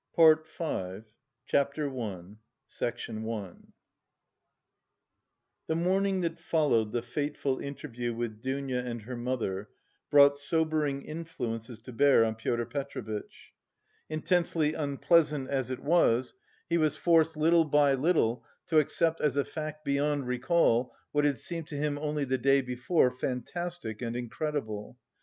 [0.15, 1.03] PART V
[1.45, 2.21] CHAPTER I
[5.67, 9.69] The morning that followed the fateful interview with Dounia and her mother
[10.09, 13.51] brought sobering influences to bear on Pyotr Petrovitch.
[14.09, 16.33] Intensely unpleasant as it was,
[16.67, 21.37] he was forced little by little to accept as a fact beyond recall what had
[21.37, 24.97] seemed to him only the day before fantastic and incredible.